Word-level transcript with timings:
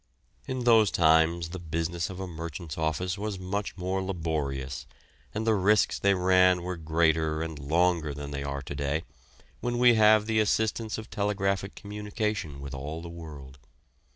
In 0.47 0.63
those 0.63 0.89
times 0.89 1.49
the 1.49 1.59
business 1.59 2.09
of 2.09 2.19
a 2.19 2.25
merchant's 2.25 2.75
office 2.75 3.19
was 3.19 3.37
much 3.37 3.77
more 3.77 4.01
laborious, 4.03 4.87
and 5.31 5.45
the 5.45 5.53
risks 5.53 5.99
they 5.99 6.15
ran 6.15 6.63
were 6.63 6.75
greater 6.75 7.43
and 7.43 7.59
longer 7.59 8.11
than 8.11 8.31
they 8.31 8.41
are 8.41 8.63
to 8.63 8.73
day, 8.73 9.03
when 9.59 9.77
we 9.77 9.93
have 9.93 10.25
the 10.25 10.39
assistance 10.39 10.97
of 10.97 11.11
telegraphic 11.11 11.75
communication 11.75 12.61
with 12.61 12.73
all 12.73 13.03
the 13.03 13.09
world. 13.09 13.59